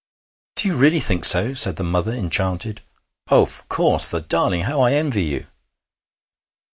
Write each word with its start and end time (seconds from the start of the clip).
'Do 0.55 0.67
you 0.67 0.75
really 0.77 0.99
think 0.99 1.23
so?' 1.23 1.53
said 1.53 1.75
the 1.75 1.83
mother, 1.83 2.11
enchanted. 2.11 2.81
'Of 3.27 3.69
course! 3.69 4.07
The 4.07 4.19
darling! 4.21 4.61
How 4.61 4.81
I 4.81 4.93
envy 4.93 5.25
you!' 5.25 5.45